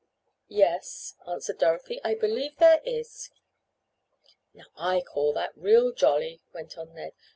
[0.47, 2.01] "Yes," answered Dorothy.
[2.03, 3.29] "I believe there is."
[4.51, 7.13] "Now I call that real jolly," went on Ned.